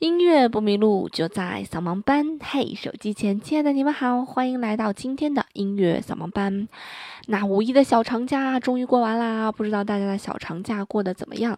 [0.00, 2.38] 音乐不迷路，就在扫盲班。
[2.42, 6.68] 嘿，手机前亲爱的你们好，欢迎来到今天的音乐扫盲班。
[7.28, 11.56] 那五一的小长假终于过完啦，不知道大家的小长假过得怎么样？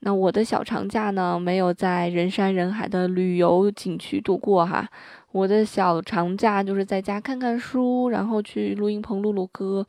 [0.00, 4.86] 那我的小长假呢，没有在人山人海的旅游景区度过哈。
[5.32, 9.84] 我的小长假就是在家看看书，然后去录音棚录录歌，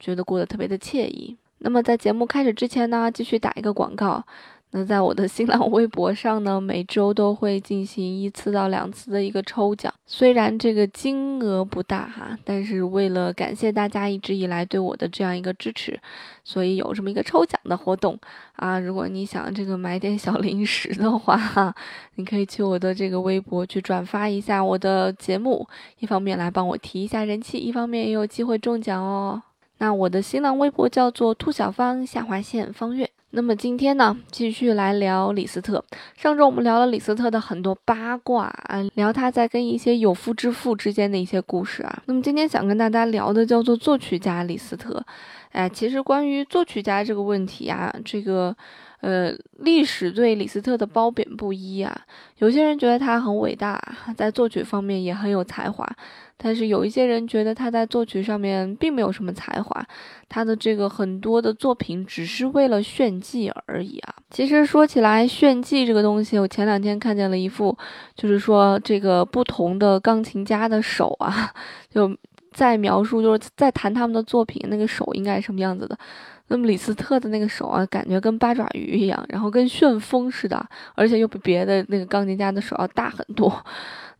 [0.00, 1.36] 觉得过得特别的惬意。
[1.58, 4.24] 那么在节目开始之前呢，继续打一个广告。
[4.70, 15.98] 那在我的新浪微博上呢，每周都会进行一次到两次的一个抽奖，虽然这个金额不大哈，但是为了感谢大家一直以来对我的这样一个支持，
[16.44, 18.18] 所以有这么一个抽奖的活动
[18.56, 18.78] 啊。
[18.78, 21.74] 如果你想这个买点小零食的话哈，
[22.16, 25.66] 你可以去我的这个微博去转发一下我的节目，
[26.00, 29.42] 一方面来帮我提一下人气，一方面也有机会中奖哦。
[29.78, 33.08] 那我的新浪微博叫做兔小芳下划线方月。
[33.30, 35.84] 那么今天呢，继续来聊李斯特。
[36.16, 42.02] 上周我们聊了李斯特的很多八卦啊，聊他在跟一些有夫之妇之间的一些故事啊。
[42.06, 45.04] 那么今天想跟大家聊的叫做作曲家李斯特。
[45.52, 48.56] 哎，其实关于作曲家这个问题啊，这个。
[49.00, 51.96] 呃，历史对李斯特的褒贬不一啊。
[52.38, 53.80] 有些人觉得他很伟大，
[54.16, 55.88] 在作曲方面也很有才华，
[56.40, 59.84] 但是有一些人觉得他在作曲上面并没有什么才华，
[60.28, 64.14] 他的这个很多的作品只是为了炫技而已啊。
[64.30, 67.76] 其实说起来，炫技这个东西，我前两天看见了一幅，
[68.14, 71.52] 就是说这个不同的钢琴家的手啊，
[71.90, 72.16] 就
[72.52, 75.98] 在描述，就是在弹他们的作品，那个手应该是什么样子的。
[76.50, 83.52] 那么李斯特的那个手啊，感觉跟八爪鱼一样，然后跟旋风似的，而且又比别的那个钢琴家的手要大很多。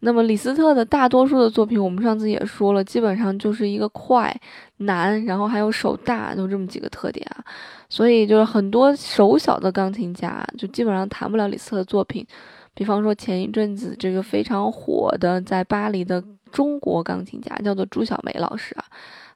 [0.01, 4.35] 那么李斯特的大多数的作品，我们上次也说了，基本上就是一个快、
[4.79, 7.45] 难，然后还有手大，就这么几个特点啊。
[7.89, 12.27] 所以就是很多手小的钢琴家，就基本上弹不了李斯特的作品。
[12.75, 18.85] 比方说前一阵子这个非常火的在巴黎的中国钢琴家，叫做朱小梅老师啊。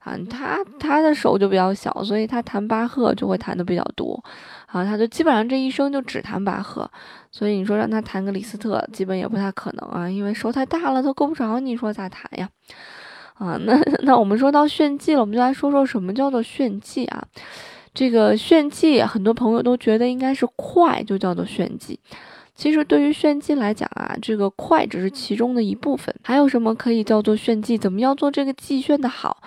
[0.05, 4.23] 啊，他他的手就比较小，所以他弹巴赫就会弹的比较多，
[4.67, 6.91] 啊，他就基本上这一生就只弹巴赫，
[7.31, 12.49] 所以你说让他弹个李斯特，基本也不太可能啊，因为手太大了，都够不着，你说咋弹呀？
[13.35, 17.25] 啊，那那我们说到炫技了，我们就来说说什么叫做炫技啊？
[17.95, 22.01] 这个炫技，很多朋友都觉得应该是快就叫做炫技。
[22.55, 27.79] 其实对于炫技来讲啊，这个快只是其中的一部分，还有什么可以叫做炫技？
[27.79, 29.39] 怎么样做这个技炫的好？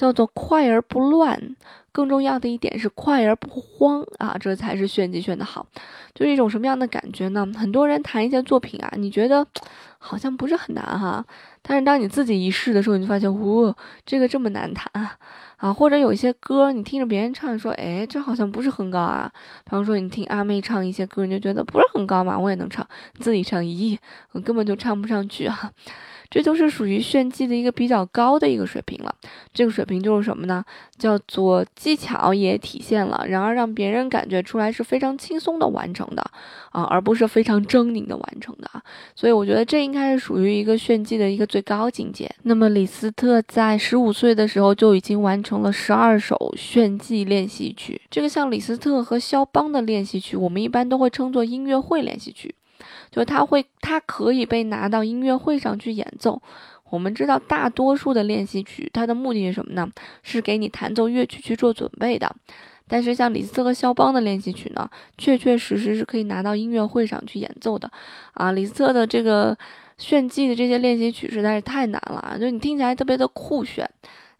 [0.00, 1.54] 叫做快而不乱。
[1.92, 5.66] 更重要的一点是快而不慌啊，这才是炫技炫的好。
[6.14, 7.46] 就是一种什么样的感觉呢？
[7.54, 9.44] 很多人弹一些作品啊，你觉得
[9.98, 11.24] 好像不是很难哈，
[11.62, 13.74] 但是当你自己一试的时候，你就发现，呜，
[14.06, 15.18] 这个这么难弹啊。
[15.56, 19.30] 啊，或者有一些歌，你听着别人唱，说，哎，这好像不是很高啊。
[19.64, 22.86] 比方说，你听阿妹唱一些歌，你就觉得不是很高嘛，我也能唱。
[23.18, 23.98] 自己唱，咦，
[24.32, 25.70] 我根本就唱不上去啊。
[26.30, 29.12] 这就是属于炫技的一个比较高的一个水平了。
[29.52, 30.64] 这个水平就是什么呢？
[30.96, 36.22] 叫做技巧也体现了，然而让别人感觉出来是非常轻松的完成的
[36.70, 38.80] 啊，而不是非常狰狞的完成的啊。
[39.16, 42.30] 所以我觉得这应该是属于一个炫技的一个最高境界。
[42.44, 48.00] 那么李斯特在十五岁的时候就已经完成了十二首炫技练习曲。
[48.08, 52.54] 这个像李斯特和肖邦的练习曲，我们一般都会称作音乐会练习曲。
[53.10, 56.40] 就他会，他可以被拿到音乐会上去演奏。
[56.90, 59.88] 我们知道，大多数的练习曲，它的目的是什么呢？
[60.22, 62.34] 是给你弹奏乐曲去做准备的。
[62.88, 67.88] 但是像李斯特和肖邦的练习曲呢，确确实实是可以拿到音乐会上去演奏的。
[68.34, 69.56] 啊，李斯特的这个
[69.98, 72.36] 炫技的这些练习曲实在是太难了啊！
[72.36, 73.88] 就你听起来特别的酷炫。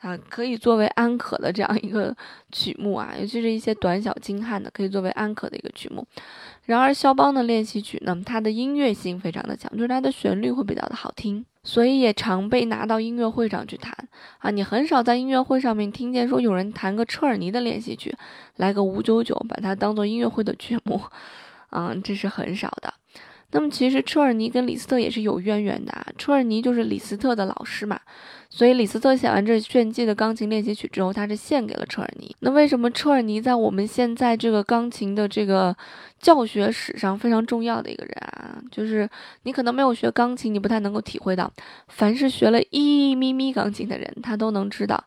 [0.00, 2.16] 啊，可以作为安可的这样一个
[2.50, 6.06] 曲目啊，尤其是一些短小精悍的，可以作为安可的一个曲目。
[6.65, 13.93] 然而，肖邦的练习曲呢，它的音乐性非常的强，就是它的旋律会比较的好听，所以也常被拿到音乐会上去弹
[14.39, 14.50] 啊。
[14.50, 18.16] 你很少在音乐会上面听见说有人弹个车尔尼的练习曲，
[18.56, 20.99] 来个五九九，把它当做音乐会的曲目，
[21.69, 22.94] 啊，这是很少的。
[23.53, 27.98] 那么其实车尔尼跟李斯特也是有渊源的啊，车尔尼就是李斯特的老师嘛，
[28.48, 32.34] 所以李斯特写完这炫技的钢琴练习曲之后，他是献给了车尔尼。
[32.41, 35.77] 那为什么车尔尼在我们现在这个钢琴的这个
[36.21, 38.63] 教学史上非常重要的一个人啊？
[38.71, 39.09] 就是
[39.42, 41.53] 你可能没有学钢琴，你不太能够体会到，
[41.89, 45.03] 凡是学了一咪咪钢琴的人，他都能知道。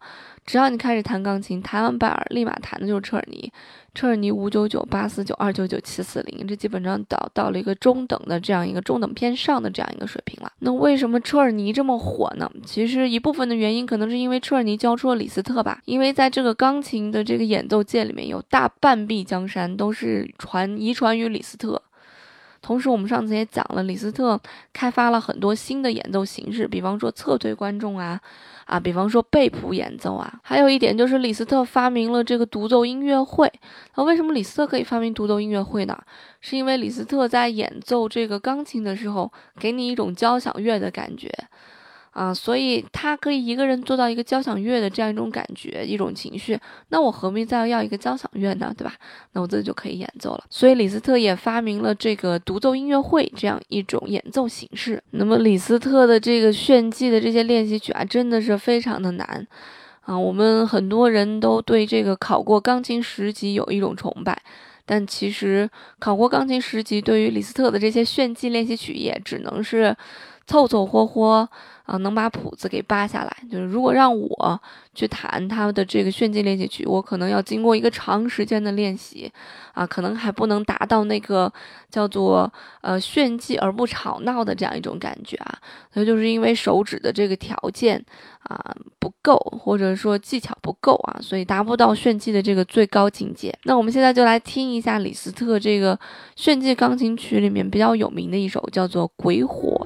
[0.45, 3.51] 只要你开始弹钢琴，弹完拜尔立马弹的就是车尔尼，
[3.93, 10.51] 车尔尼五九九八四九二九九七四零，这基本上到到了一个中等的这样一个中等偏上的这样一个水平了。
[10.59, 12.49] 那为什么车尔尼这么火呢？
[12.65, 21.81] 其实一部分的原因可能是因为车尔尼教出了李斯特吧，因为在这个钢琴的这个演奏界里面有大半壁江山都是传遗传于李斯特。
[22.63, 24.39] 同时，我们上次也讲了，李斯特
[24.71, 28.19] 开发了很多新的演奏形式，比方说侧推观众啊，
[28.65, 30.39] 啊，比方说背谱演奏啊。
[30.41, 33.51] 还有一点就是，李斯特发明了这个独奏音乐会。
[33.95, 35.95] 那为什么李斯特可以发明独奏音乐会呢？
[36.39, 41.29] 是因为李斯特在演奏这个钢琴的时候，给你一种交响乐的感觉。
[42.13, 46.55] 啊，所以他可以一个人做到一个交响乐的这样一种感觉、一种情绪，
[46.89, 48.71] 那我何必再要一个交响乐呢？
[48.77, 48.93] 对吧？
[49.31, 50.43] 那我自己就可以演奏了。
[50.47, 55.01] 所以李斯特也发明了这个独奏音乐会这样一种演奏形式。
[55.09, 59.47] 那么李斯特的这个炫技的这些练习曲啊，真的是非常的难
[60.01, 60.15] 啊。
[60.15, 64.39] 我们很多人都对这个考过钢琴十级有一种崇拜，
[64.85, 65.67] 但其实
[65.97, 69.95] 考过钢琴十级对于李斯特的这些炫技练习曲也只能是
[70.47, 71.49] 凑凑合合。
[71.85, 74.61] 啊，能把谱子给扒下来，就是如果让我
[74.93, 79.29] 去弹他的这个炫技练习曲，我可能要经过一个长时间的练习，
[79.73, 81.51] 啊，可能还不能达到那个
[81.91, 82.49] 叫做
[82.79, 85.59] 呃炫技而不吵闹的这样一种感觉啊，
[85.93, 88.01] 所以就是因为手指的这个条件
[88.43, 93.53] 啊不够，或者说技巧不够啊，所以达不到炫技的这个最高境界。
[93.63, 95.99] 那我们现在就来听一下李斯特这个
[96.37, 99.85] 炫技钢琴曲里面比较有名的一首，叫做《鬼火》。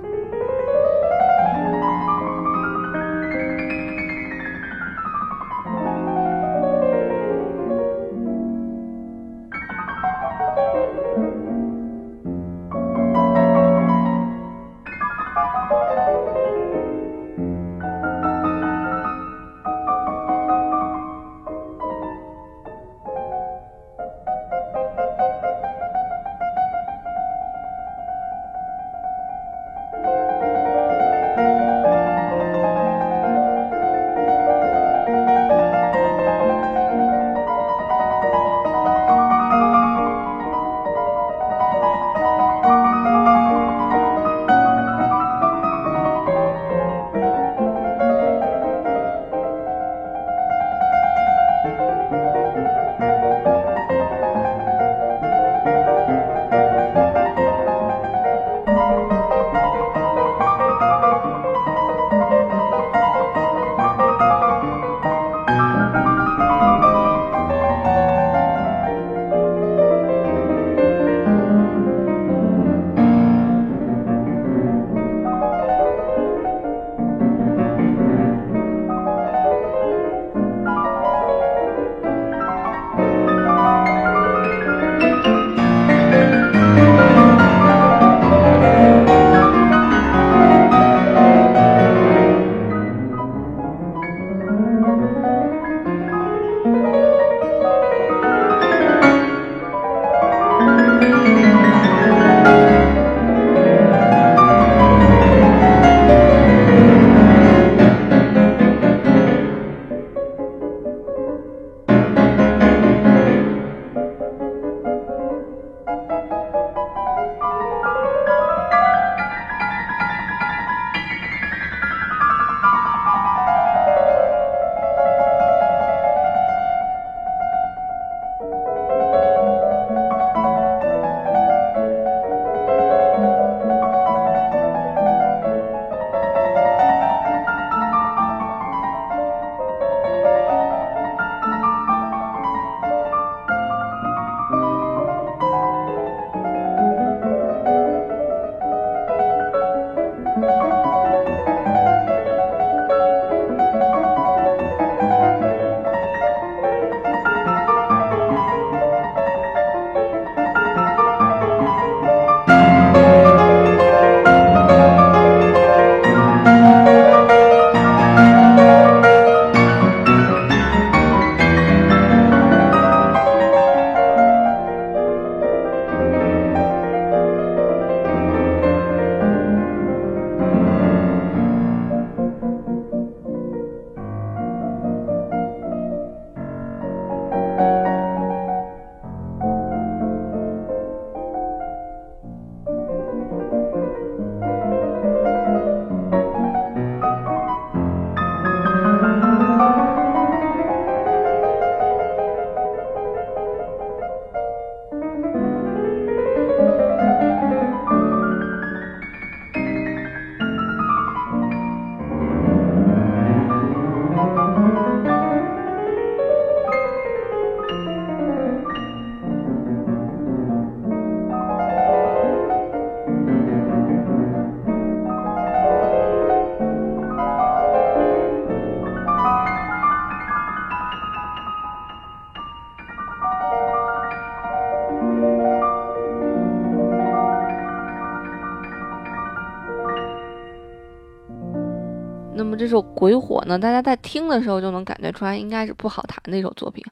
[242.38, 246.84] 那么这首《鬼火》呢，大家在听的时候就能感觉出来，应该是不好弹的一首作品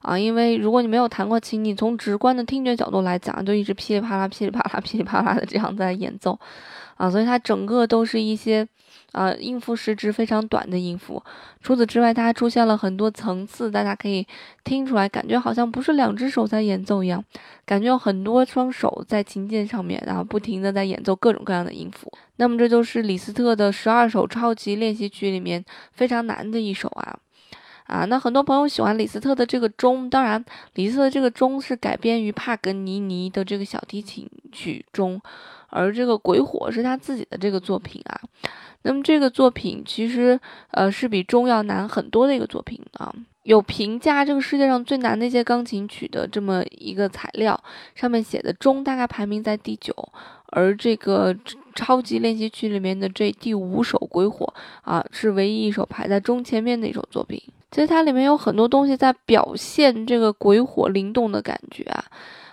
[0.00, 0.18] 啊。
[0.18, 6.38] 因为如果你没有弹过琴，你从直观的听觉角度来讲，就一直噼里啪啦、噼里啪啦、噼里啪啦的这样在演奏
[6.96, 8.66] 啊，所以它整个都是一些。
[9.12, 11.20] 啊，音符时值非常短的音符。
[11.60, 14.24] 除此之外，它还出现了很多层次，大家可以
[14.62, 17.24] 听出来，感觉好像不是两只手在演奏一样，
[17.66, 22.12] 感觉有很多双手在琴键上面，然后不停的在演奏各种各样的音符。
[22.36, 25.62] 那么这就是李斯特的十二首超级练习曲里面
[25.92, 27.18] 非常难的一首啊
[27.84, 28.04] 啊！
[28.04, 30.42] 那很多朋友喜欢李斯特的这个钟，当然，
[30.74, 35.20] 李斯特的这个钟是改编于帕格尼尼的这个小提琴曲中，
[35.70, 38.20] 而这个鬼火是他自己的这个作品啊。
[38.82, 40.38] 那么这个作品其实，
[40.70, 43.12] 呃，是比钟要难很多的一个作品啊。
[43.42, 47.60] 有评价这个世界上最难的一些钢琴曲的这么一个材料，
[47.94, 49.94] 上面写的钟大概排名在第九，
[50.46, 51.34] 而这个
[51.74, 57.42] 超级练习曲里面的这第五首鬼火啊，是唯一一首排在中前面的一首作品。
[57.70, 62.04] 其实它里面有很多东西在表现这个鬼火灵动的感觉啊。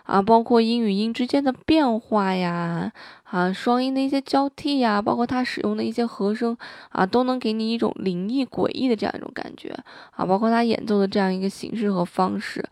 [0.04, 2.90] 啊，包括音与音之间的变化呀，
[3.26, 6.58] 啊，双音的一些交替呀，包括它使用的一些和声
[6.88, 9.76] 啊，都能给你一种灵异诡异的这样一种感觉
[10.12, 12.64] 啊，包括他演奏的这样一个形式和方式。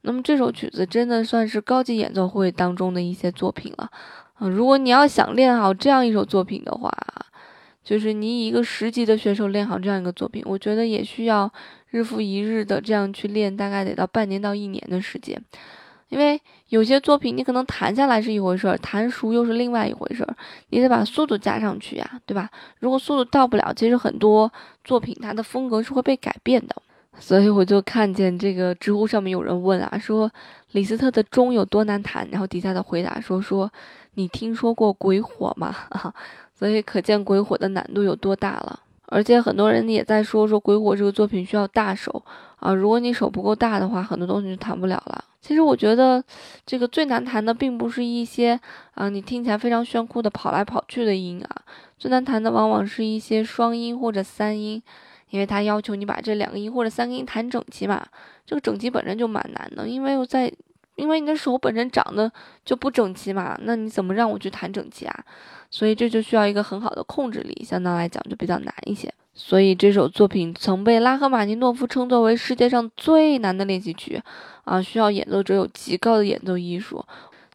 [0.00, 3.90] 那么这首曲子真的算是高级演奏会当中的一些作品了
[4.38, 4.48] 啊。
[4.48, 6.92] 如果你要想练好这样一首作品的话，
[7.84, 11.50] 就是你以一个十级的选手练好这样一个作品，我觉得也需要
[11.90, 15.42] 日复一日的这样去练，大概得到半年到一年的时间。
[16.08, 20.36] 因为有些作品你可能弹下来是一回事儿，弹熟又是另外一回事儿，
[20.70, 22.48] 你得把速度加上去呀，对吧？
[22.78, 24.50] 如果速度到不了，其实很多
[24.84, 26.74] 作品它的风格是会被改变的。
[27.18, 30.30] 所以我就看见这个知乎上面有人问啊，说
[30.72, 33.70] 李斯特的钟有多难弹，然后底下的回答说说
[34.14, 35.74] 你听说过鬼火吗？
[36.54, 38.80] 所以可见鬼火的难度有多大了。
[39.10, 42.22] 而且很多人也在说说鬼火这个作品需要大手
[42.56, 45.24] 啊，如果你手不够大的话，很多东西就弹不了了。
[45.40, 46.22] 其实我觉得，
[46.66, 48.60] 这个最难弹的并不是一些
[48.92, 51.62] 啊，你听起来非常炫酷的跑来跑去的音啊，
[51.96, 54.82] 最难弹的往往是一些双音或者三音，
[55.30, 58.06] 因为它要求你把这两个音或者三个音弹整齐嘛。
[58.46, 60.50] 这个整齐本身就蛮难的，因为我在，
[60.96, 62.32] 因为你的手本身长得
[62.64, 65.24] 就不整齐嘛，那你怎么让我去弹整齐啊？
[65.70, 69.12] 所以这就需要一个很好的控制力，相当来讲就比较难一些。
[69.34, 74.20] 所以这首作品曾被拉赫玛尼诺夫称作为世界上最难的练习曲，
[74.64, 77.04] 啊，需要演奏者有极高的演奏艺术。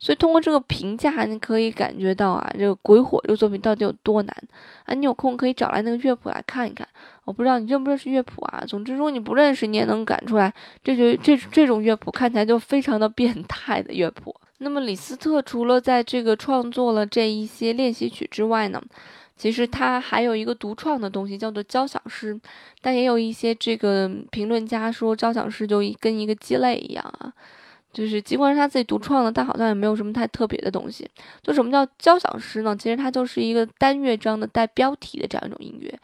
[0.04, 4.44] 所以通过这个评价，你可以感觉到啊，这个《鬼火》这个作品到底有多难
[4.84, 4.94] 啊！
[4.94, 6.86] 你有空可以找来那个乐谱来看一看。
[7.24, 8.66] 我不知道你认不认识乐谱啊？
[8.68, 14.36] 总之，如果你不认识，你也能感出来，这就这这种乐谱看起来就非常的变态的乐谱。
[14.58, 18.84] 那么李斯特除了在这个创作了这一些练习曲之外呢？
[19.38, 22.38] 其实他还有一个独创的东西，叫做交响诗，
[22.82, 27.34] 但也有一些这个评论家说交响诗就跟一个鸡肋一样啊，
[27.94, 31.08] 就是尽管是他自己独创的，但好像也没有什么太特别的东西。
[31.42, 32.76] 就什么叫交响诗呢？
[32.76, 35.98] 其实它就是一个单乐章的带标题的这样一种音乐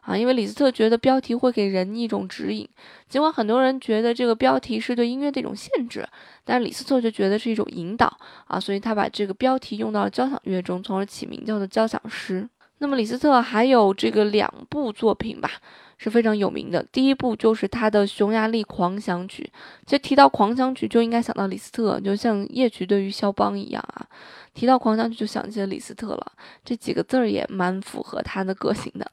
[0.00, 2.66] 啊，因为李斯特觉得标题会给人一种指引，
[3.08, 6.08] 尽管很多人觉得这个标题是对音乐的一种限制，
[6.44, 8.16] 但是李斯特就觉得是一种引导
[8.46, 12.48] 啊，所以他把这个标题用到了交响乐中，从而起名叫做交响诗。
[12.78, 15.50] 那么李斯特还有这个两部作品吧，
[15.96, 16.84] 是非常有名的。
[16.92, 19.50] 第一部就是他的《匈牙利狂想曲》。
[19.86, 24.06] 其实提到狂想曲，就应该想到李斯特，就像夜曲对于肖邦一样啊。
[24.52, 26.32] 提到狂想曲，就想起了李斯特了。
[26.62, 29.10] 这几个字儿也蛮符合他的个性的。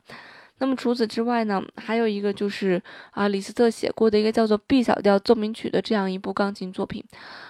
[0.58, 7.02] 那么除此之外呢，还有一个就是啊，李斯特写过的一个叫做《B 小调奏鸣曲》的这样一部钢琴作品。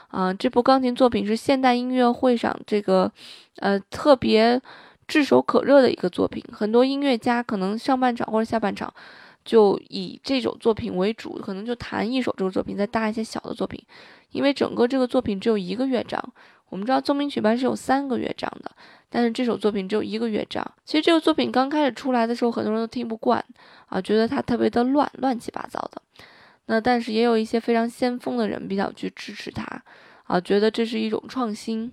[0.09, 3.11] 啊，这部钢琴作品是现代音乐会上这个
[3.57, 4.61] 呃特别。
[5.07, 8.93] 炙手可热的一个作品，很多音乐家可能上半场或者下半场
[9.43, 13.83] 就以这首作品为主，可能就弹一首这个作品，再搭一些小的作品，
[14.31, 16.21] 因为整个这个作品只有一个乐章。
[16.69, 18.71] 我们知道奏鸣曲班是有三个乐章的，
[19.07, 20.65] 但是这首作品只有一个乐章。
[20.83, 23.43] 其实这个作品刚开始出来的时候，很多人都听不惯
[23.85, 26.01] 啊，觉得它特别的乱，乱七八糟的。
[26.65, 29.83] 那但是也有一些非常先锋的人比较去支持它
[30.23, 31.91] 啊，觉得这是一种创新。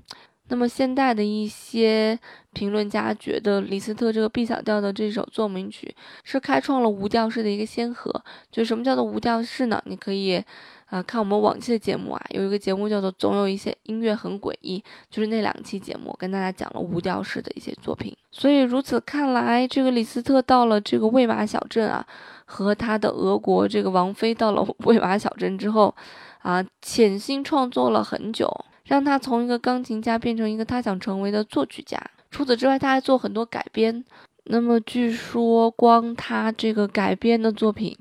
[0.48, 2.18] 那么现代的一些
[2.52, 8.12] 评论家觉得，李斯特这个 B 小调的这首奏鸣曲是开创了无调式的一个先河。
[8.50, 9.80] 就什么叫做无调式呢？
[9.86, 10.42] 你可以
[10.86, 14.78] 啊看我们往期的节目啊，有一个节目叫做《总有一些音乐很诡异》，
[15.08, 18.16] 就是那两期节目跟大家讲了无调式的一些作品。
[18.32, 22.04] 所以如此看来，这个李斯特到了这个魏玛小镇啊，
[22.44, 25.94] 和他的俄国这个王妃到了魏玛小镇之后
[26.42, 28.64] 啊，潜心创作了很久。
[28.84, 31.96] 让他从一个钢琴家变成一个他想成为的作曲家。
[32.30, 34.04] 除此之外，他还做很多改编。
[34.44, 37.96] 那么据说光他这个改编的作品，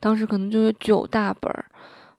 [0.00, 1.64] 当时可能就有九大本儿。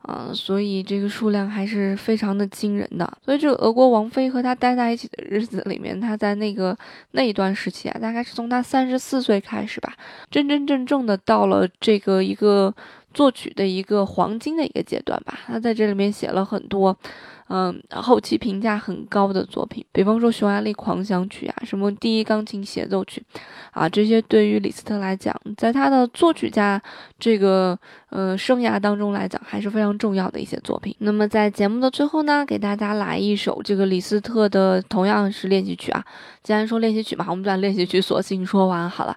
[0.07, 3.12] 啊，所以这个数量还是非常的惊人的。
[3.25, 6.77] 所以这个俄国王妃和他待在一起的日子里面，他在那个
[7.12, 9.91] 那一段时期啊，大概是从他三十四岁开始吧，
[10.29, 12.72] 真真正正的到了这个一个
[13.15, 15.39] 作曲的一个黄金的一个阶段吧。
[15.48, 16.95] 他在这里面写了很多。
[17.47, 23.23] 嗯，后期评价很高的作品，比方说《匈牙利狂想曲》啊，什么第一钢琴协奏曲，
[23.71, 26.81] 啊，这些对于李斯特来讲，在他的作曲家
[27.19, 27.77] 这个
[28.09, 30.95] 呃生涯当中来讲，还是非常重要的一些作品。
[30.99, 36.03] 那么在节目的最后呢，给大家来一首这个李斯特的，同样是练习曲啊。
[36.41, 39.15] 既然说练习曲嘛，我们把练习曲索性说完好了。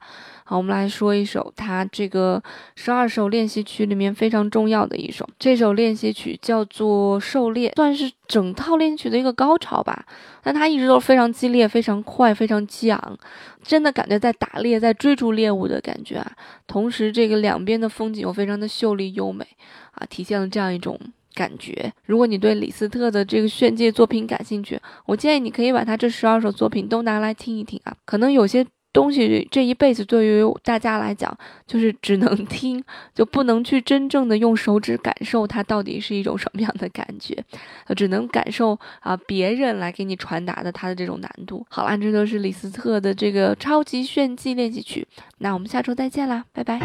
[0.50, 2.42] 好，我们来说一首他这个
[2.74, 5.28] 十二首练习曲里面非常重要的一首。
[5.38, 10.06] 这首练习曲叫做《狩猎》，算是整套练习曲的一个高潮吧。
[10.42, 13.18] 但它一直都是非常激烈、非常快、非常激昂，
[13.62, 16.32] 真的感觉在打猎、在追逐猎物的感觉啊。
[16.66, 19.46] 同时，这个两边的风景又非常的秀丽优美
[19.90, 20.98] 啊，体现了这样一种
[21.34, 21.92] 感觉。
[22.06, 27.94] 如果你对李斯特的这个炫技作品感兴趣，我建议你可以把他这十二首作品都拿来听一听啊。
[28.06, 28.66] 可能有些。
[28.92, 32.82] 东西这一辈子对于大家来讲，就是只能 听，
[33.14, 37.44] 就不能去真正的用手指感受它到底是一种什么样的感觉，
[37.94, 41.64] 只能感受啊别人来给你传达的它的这种难度。
[41.68, 45.06] 好啦，这就是李斯特的这个超级炫技练习曲，
[45.38, 46.78] 那我们下周再见啦，拜拜。